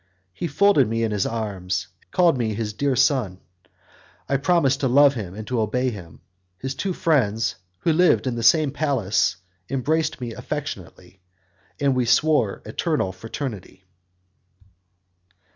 [0.33, 3.39] He folded me in his arms, called me his dear son;
[4.27, 6.21] I promised to love and to obey him;
[6.57, 9.35] his two friends, who lived in the same palace,
[9.69, 11.21] embraced me affectionately,
[11.79, 13.85] and we swore eternal fraternity.